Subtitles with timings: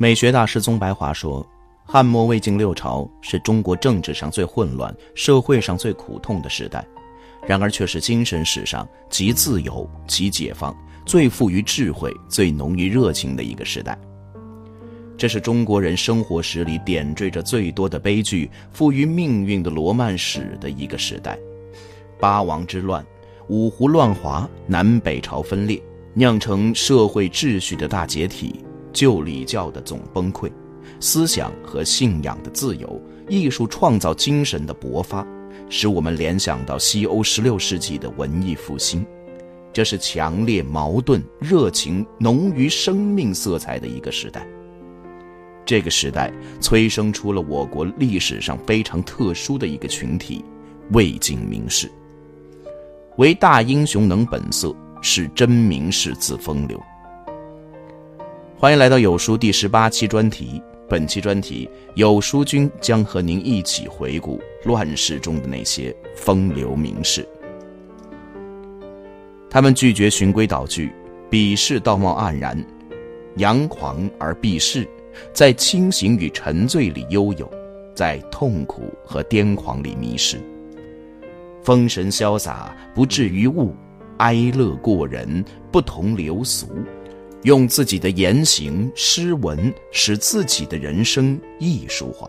[0.00, 1.44] 美学大师宗白华说
[1.84, 6.86] ：“汉末魏晋六朝是中国政治上最混乱、社会上最苦痛的时代，
[7.44, 10.72] 然而却是精神史上极自由、极解放、
[11.04, 13.98] 最富于智慧、最浓于热情的一个时代。
[15.16, 21.36] 这是中国人生活史里点缀着最多的悲剧、富于命运的罗曼史的一个时代。
[22.20, 23.04] 八王之乱、
[23.48, 25.82] 五胡乱华、南北朝分裂，
[26.14, 30.50] 酿成社会秩序的大解体。”旧礼教的总崩溃，
[31.00, 35.26] 思想和信仰的自由，艺术创造精神的勃发，
[35.68, 39.04] 使我们联想到西欧十六世纪的文艺复兴。
[39.72, 44.46] 这是强烈矛盾、热情浓于生命色彩的一个时代。
[45.64, 50.42] 这个时代催生出了我国历史上非常特殊的一个群体——
[50.92, 51.88] 魏晋名士。
[53.18, 56.82] 唯大英雄能本色，是真名士自风流。
[58.60, 60.60] 欢迎来到有书第十八期专题。
[60.88, 67.24] 本期专题，有书君将和您一起回顾乱世中的那些风流名士。
[69.48, 70.90] 他们拒绝循规蹈矩，
[71.30, 72.60] 鄙视道貌岸然，
[73.36, 74.84] 扬狂而避世，
[75.32, 77.48] 在清醒与沉醉里悠游，
[77.94, 80.36] 在痛苦和癫狂里迷失。
[81.62, 83.72] 风神潇洒，不至于物；
[84.16, 86.66] 哀乐过人，不同流俗。
[87.42, 92.28] 用自己的言行诗文，使自己的人生艺术化。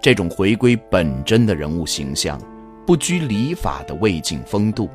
[0.00, 2.40] 这种回归本真的人物形象，
[2.86, 4.88] 不拘礼法的魏晋风度，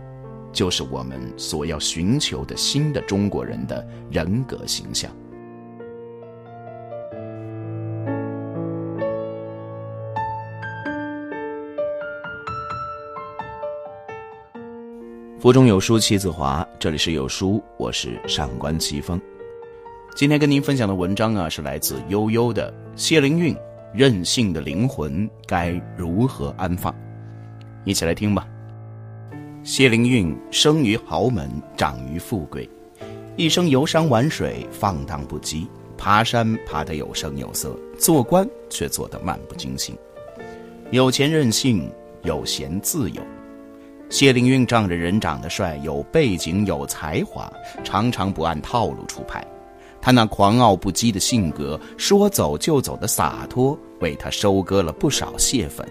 [0.51, 5.11] 就是我们所要寻求的新的中国人的人格形象。
[15.39, 19.21] 腹中有书气自华，这里是有书，我是上官奇峰。
[20.15, 23.55] 今天跟您分享的文章啊，是来自悠悠的谢灵运，
[23.93, 26.93] 任性的灵魂该如何安放？
[27.85, 28.47] 一起来听吧。
[29.61, 31.47] 谢灵运生于豪门，
[31.77, 32.67] 长于富贵，
[33.35, 35.67] 一生游山玩水，放荡不羁，
[35.99, 39.95] 爬山爬得有声有色，做官却做得漫不经心，
[40.89, 41.87] 有钱任性，
[42.23, 43.21] 有闲自由。
[44.09, 47.51] 谢灵运仗着人长得帅，有背景，有才华，
[47.83, 49.45] 常常不按套路出牌。
[49.99, 55.85] 他那狂傲不羁的性格，说走就走的洒脱，为他收割了不少谢粉，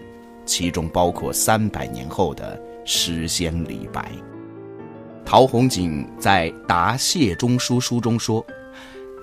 [0.46, 4.10] 其中包括三百年后的诗仙李白。
[5.24, 8.44] 陶弘景在《答谢中书》书中说：“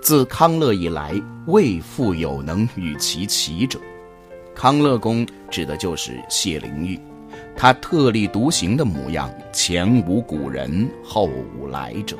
[0.03, 3.79] 自康乐以来，未复有能与其齐者。”
[4.53, 7.12] 康乐公指的就是谢灵运。
[7.55, 12.17] 他特立独行的模样，前无古人，后无来者。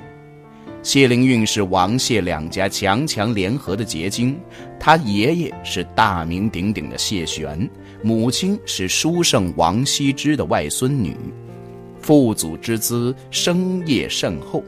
[0.81, 4.37] 谢灵运是王谢两家强强联合的结晶，
[4.79, 7.69] 他爷爷是大名鼎鼎的谢玄，
[8.01, 11.15] 母亲是书圣王羲之的外孙女，
[11.99, 14.63] 父祖之资，生业甚厚。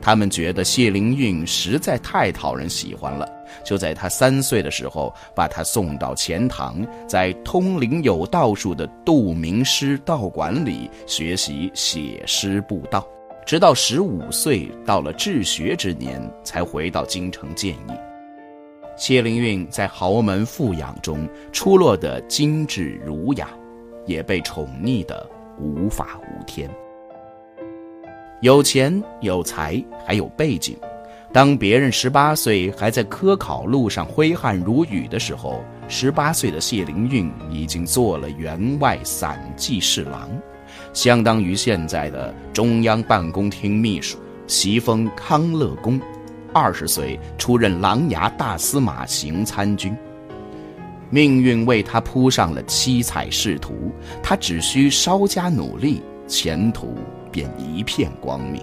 [0.00, 3.26] 他们觉得谢灵运实在太讨人喜欢了。
[3.62, 13.06] 就在他三岁的时候，把他送到钱塘，在通灵有道术的杜明师道馆里学习写诗布道，
[13.46, 18.04] 直到十五岁到了治学之年，才回到京城建业。
[18.96, 23.48] 谢灵运在豪门富养中出落得精致儒雅，
[24.06, 25.28] 也被宠溺得
[25.58, 26.70] 无法无天。
[28.40, 30.76] 有钱有才还有背景。
[31.34, 40.30] 当别人十八岁还在科考路上挥汗如雨的时候，十八岁的谢灵运已经做了员外散记侍郎，
[40.92, 46.00] 相当于现在的中央办公厅秘书，袭封康乐公。
[46.52, 49.92] 二十岁出任琅琊大司马行参军，
[51.10, 53.90] 命运为他铺上了七彩仕途，
[54.22, 56.94] 他只需稍加努力，前途
[57.32, 58.62] 便一片光明。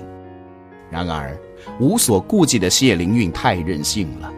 [0.90, 1.38] 然而。
[1.80, 4.32] 无所顾忌的谢灵运太任性了，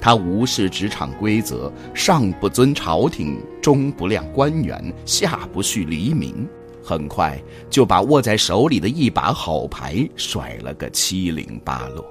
[0.00, 6.46] 他无视职场规则，上不尊朝廷，中不亮官员，下不恤黎民，
[6.82, 7.40] 很快
[7.70, 12.04] 就把握在手里的一把好牌甩了个七零八落。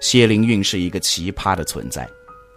[0.00, 2.06] 谢灵运是一个奇葩的存在，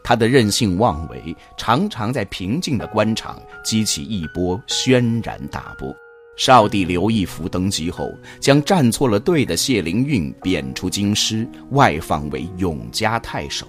[0.03, 5.95] 他的任性妄为常常在平静的官场激起一波轩然大波。
[6.39, 8.09] 少帝刘义福登基后，
[8.39, 13.67] 将站错了队的谢灵运贬出京师，外放为永嘉太守。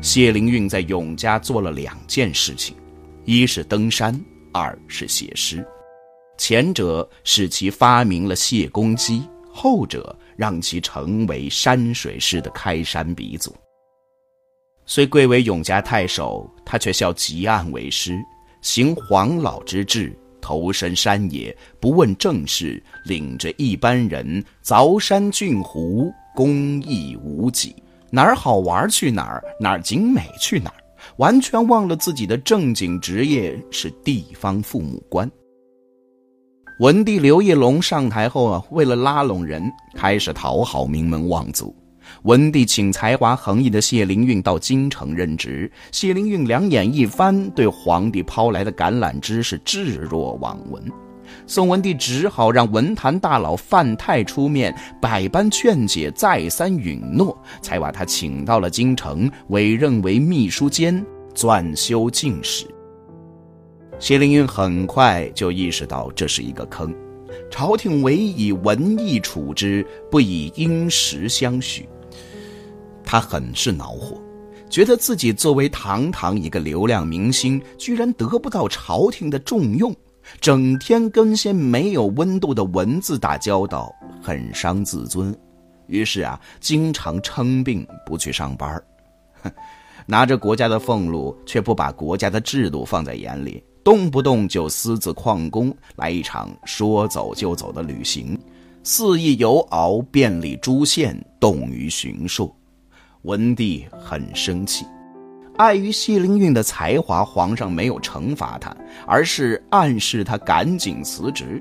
[0.00, 2.76] 谢灵运在永嘉做了两件事情：
[3.24, 4.16] 一是登山，
[4.52, 5.66] 二是写诗。
[6.38, 13.52] 前者使其发明了谢公基，后者让其成为山水诗的开山鼻祖。
[14.84, 18.16] 虽贵为永嘉太守，他却效汲案为师，
[18.62, 27.74] 行黄老之志，投身山野，不问政事，领着一班人凿山浚湖，公益无几，
[28.12, 30.78] 哪儿好玩去哪儿，哪儿景美去哪儿，
[31.16, 35.28] 完全忘了自己的正经职业是地方父母官。
[36.78, 41.74] 文帝刘义隆上台后啊，为了拉拢人，开始讨好名门望族。
[42.22, 50.82] 文帝请才华横溢的谢灵运到京城任职，谢灵运两眼一翻，对皇帝抛来的橄榄枝是置若罔闻。
[51.44, 54.72] 宋文帝只好让文坛大佬范泰出面，
[55.02, 61.04] 百般劝解，再三允诺，才把他请到了京城，委任为秘书监，
[61.34, 62.64] 撰修进士。
[63.98, 66.94] 谢灵运很快就意识到这是一个坑，
[67.50, 71.88] 朝廷唯以文艺处之，不以殷实相许。
[73.06, 74.20] 他很是恼火，
[74.68, 79.94] 觉得自己作为堂堂一个流量明星，居然得不到朝廷的重用，
[80.40, 85.34] 整天跟些没有温度的文字打交道，很伤自尊。
[85.86, 88.82] 于是啊，经常称病不去上班
[89.40, 89.52] 哼，
[90.04, 93.62] 拿着国家的俸禄，却不把国家的制度放在眼里。
[93.84, 98.36] 动不动就私自旷工，来一场说走就走的旅行，
[98.82, 102.52] 肆意游遨，遍历诸县，动于巡狩。
[103.26, 104.86] 文帝很生气，
[105.56, 108.74] 碍于谢灵运的才华，皇上没有惩罚他，
[109.04, 111.60] 而是暗示他赶紧辞职。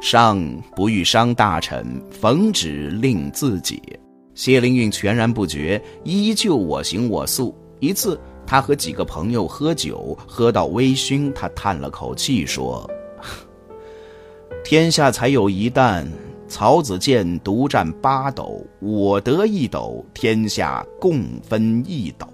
[0.00, 0.44] 上
[0.74, 3.80] 不欲伤大臣，奉旨令自解。
[4.34, 7.56] 谢灵运全然不觉，依旧我行我素。
[7.80, 8.20] 一次。
[8.46, 12.86] 他和几个朋友喝酒，喝到微醺，他叹了口气说
[14.62, 16.06] ：“天下才有一担，
[16.54, 22.24] 曹子建独占八斗，我得一斗，天下共分一斗。”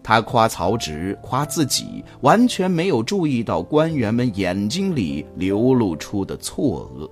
[0.00, 7.10] 他夸曹植，夸自己，完全没有注意到官员们眼睛里流露出的错愕。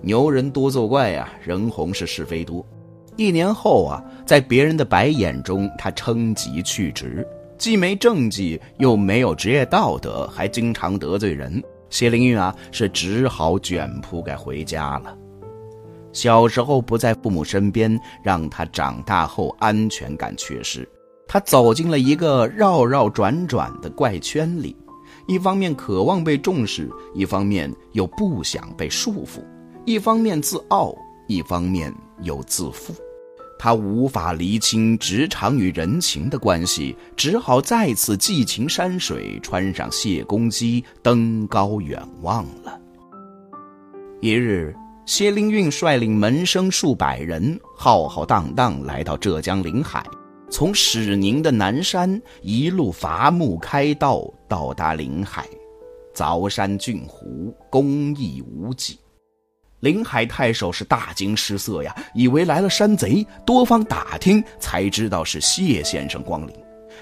[0.00, 2.64] 牛人多作怪呀，人红是是非多。
[3.16, 11.62] 一年后啊，在别人的白眼中，他称疾去职，既没政绩，又没有职业道德，还经常得罪人。
[11.90, 15.16] 谢灵运啊，是只好卷铺盖回家了。
[16.12, 20.88] 小时候不在父母身边，让他长大后安全感缺失。
[21.26, 24.74] 他走进了一个绕绕转转的怪圈里，
[25.26, 29.40] 一方面渴望被重视，一方面又不想被束缚；
[29.84, 30.94] 一方面自傲，
[31.26, 32.94] 一方面又自负。
[33.58, 42.80] 他无法厘清职场与人情的关系，只好再次寄情山水，穿上谢公屐，登高远望了。
[44.20, 44.74] 一日，
[45.06, 50.06] 谢灵运率领门生数百人，浩浩荡荡来到浙江临海，
[50.50, 55.48] 从始宁的南山一路伐木开道，到达临海，
[56.14, 58.98] 凿山浚湖，工艺无几。
[59.80, 66.54] 临海太守是大惊失色呀，以为来了山贼，多方打听才知道是谢先生光临。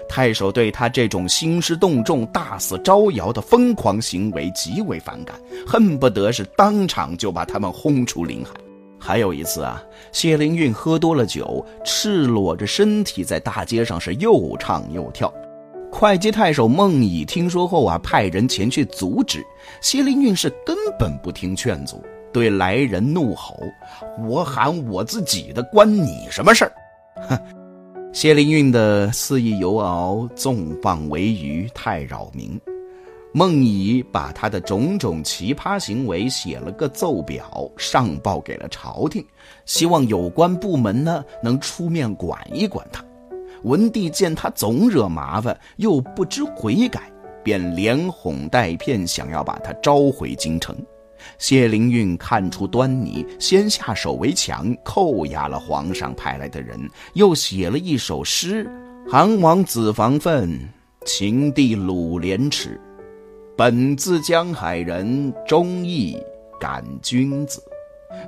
[0.09, 5.35] 太守对他这种兴师动众、大肆招摇的疯狂行为极为反感，
[5.67, 8.51] 恨不得是当场就把他们轰出临海。
[8.99, 9.83] 还有一次啊，
[10.13, 15.33] 谢灵运喝多了酒，赤裸着身体在大街上是又唱又跳。
[15.91, 19.43] 会稽太守孟乙听说后啊，派人前去阻止，
[19.81, 22.05] 谢灵运是根本不听劝阻。
[22.37, 23.59] 对来人怒吼
[24.29, 26.73] ：“我喊我自己的，关你什么事儿？”
[27.31, 27.39] 哼！
[28.13, 32.61] 谢灵运的肆意游遨、纵放为鱼，太扰民。
[33.33, 39.25] 孟乙把他的种种奇葩行为写了个奏表，上报给了朝廷，
[39.65, 43.03] 希望有关部门呢能出面管一管他。
[43.63, 47.11] 文帝见他总惹麻烦，又不知悔改，
[47.43, 50.77] 便连哄带骗，想要把他召回京城。
[51.39, 56.79] 谢灵运看出端倪，先下手为强，扣押了皇上派来的人，
[57.15, 58.71] 又写了一首诗
[59.09, 60.59] ：“韩王子房愤，
[61.05, 62.81] 秦帝鲁廉耻。
[63.57, 66.19] 本自江海人，忠义
[66.61, 67.63] 感君子。”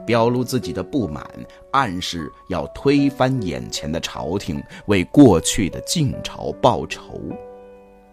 [0.04, 1.25] 表露自己的不满，
[1.71, 7.18] 暗示要推翻眼前的朝廷，为过去的晋朝报仇。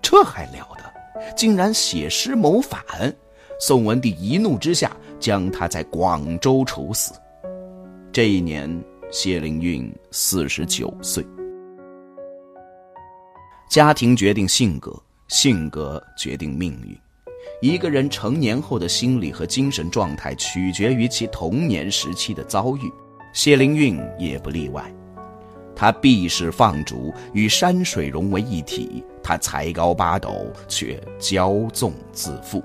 [0.02, 1.34] 这还了得！
[1.36, 2.82] 竟然写诗谋反！
[3.60, 7.14] 宋文帝一怒之下，将他在广州处死。
[8.12, 8.70] 这一年，
[9.12, 11.26] 谢灵运四十九岁。
[13.70, 14.94] 家庭决定性格，
[15.28, 16.98] 性格决定命运。
[17.62, 22.92] 一个人成年后的心理和精神状态，取决于其童年时期的遭遇。
[23.34, 24.94] 谢灵运也不例外。
[25.76, 29.04] 他避世放逐，与山水融为一体。
[29.22, 32.64] 他才高八斗，却骄纵自负。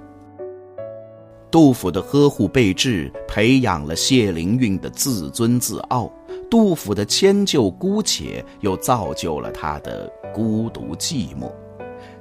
[1.50, 6.06] 杜甫的呵护备至，培养了谢灵运的自尊自傲；
[6.48, 11.50] 杜甫的迁就姑且，又造就了他的孤独寂寞。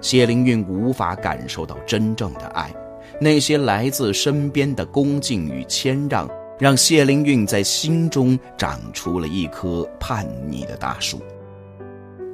[0.01, 2.74] 谢灵运无法感受到真正的爱，
[3.21, 11.19] 那些来自身边的恭敬与谦让，让谢灵运在心中长出了一棵叛逆的大树。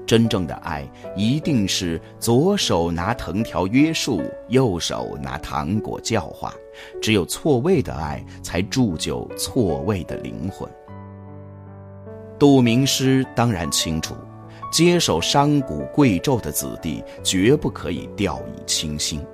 [0.05, 6.53] 真正的爱，一定是左手拿藤条约束，右手拿糖果教化。
[7.01, 10.69] 只有错位的爱，才铸就错位的灵魂。
[12.37, 14.13] 杜明师当然清楚，
[14.71, 19.25] 接手商贾贵胄的子弟，绝不可以掉以轻心，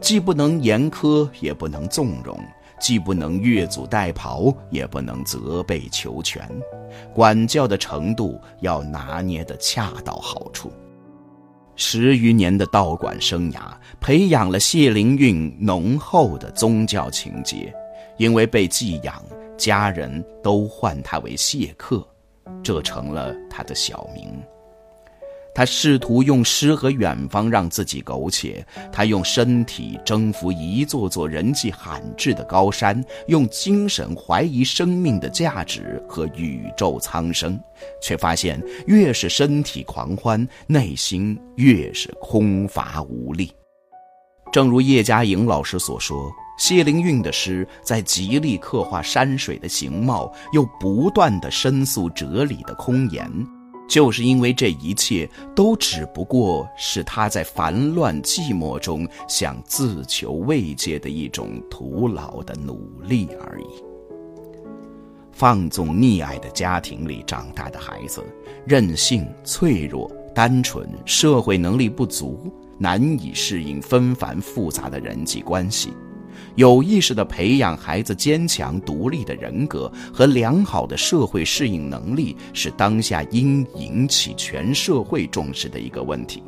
[0.00, 2.38] 既不能严苛，也不能纵容。
[2.84, 6.46] 既不能越俎代庖，也不能责备求全，
[7.14, 10.70] 管教的程度要拿捏得恰到好处。
[11.76, 13.72] 十余年的道馆生涯，
[14.02, 17.74] 培养了谢灵运浓厚的宗教情结。
[18.18, 19.14] 因为被寄养，
[19.56, 22.06] 家人都唤他为谢客，
[22.62, 24.30] 这成了他的小名。
[25.54, 37.58] 他试图用诗和远方让自己苟且，他用身体征服一座座人迹罕至的高山，用精神怀疑生命的价值和宇宙苍生，
[38.02, 43.52] 却发现越是身体狂欢，内心越是空乏无力。
[44.52, 53.28] 正如叶嘉莹老师所说，谢灵运的诗在极力刻画山水的形貌，又不断的申诉哲理的空言。
[53.86, 63.66] 就是因为这一切都只不过是他在烦乱寂寞中想自求慰藉的一种徒劳的努力而已。
[65.32, 68.24] 放纵溺爱的家庭里长大的孩子，
[68.64, 75.92] 任性、脆弱、单纯，社会能力不足，难以适应纷繁复杂的人际关系。
[76.56, 86.42] 有意识地培养孩子坚强独立的人格和良好的社会适应能力，是当下应引起全社会重视的一个问题。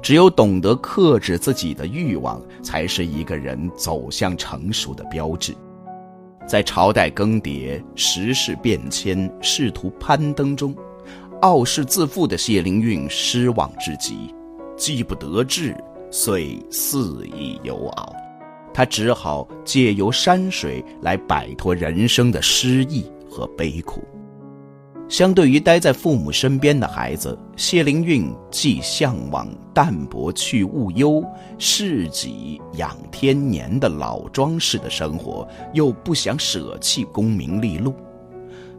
[0.00, 5.54] 只有懂得克制自己的欲望，才是一个人走向成熟的标志。
[6.46, 10.74] 在朝代更迭、时事变迁、仕途攀登中，
[11.42, 14.34] 傲视自负的谢灵运失望至极，
[14.76, 15.76] 既不得志。
[16.10, 18.12] 遂肆意游遨，
[18.74, 24.02] 他只好借由山水来摆脱人生的失意和悲苦。
[25.08, 31.20] 相对于待在父母身边的孩子，谢灵运既向往淡泊去物忧、
[31.58, 37.92] 事己养天年的老庄式的生活，又不想舍弃功名利禄。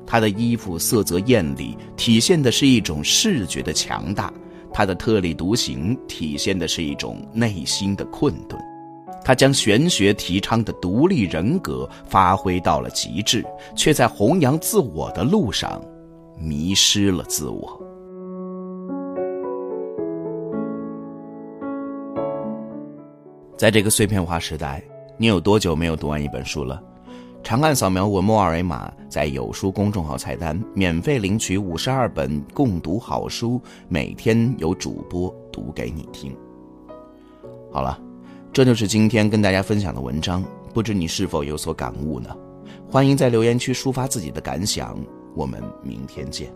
[0.08, 4.34] 他的衣服色泽艳丽，体现的是一种视觉的强大。
[4.74, 8.60] 他的特立独行体现的是一种内心的困顿，
[9.24, 15.82] 他将玄学提倡的独立人格发挥到了极致，却在弘扬自我的路上
[16.38, 17.80] 迷失了自我。
[23.58, 24.82] 在这个碎片化时代，
[25.18, 26.82] 你有多久没有读完一本书了？
[27.44, 36.36] 长按扫描文末二维码，在有书公众号菜单免费领取五十二本共读好书，每天有主播读给你听。
[37.72, 38.00] 好了，
[38.54, 40.44] 这就是今天跟大家分享的文章，
[40.74, 42.30] 不知你是否有所感悟呢？
[42.90, 44.98] 欢迎在留言区抒发自己的感想，
[45.36, 46.54] 我们明天见。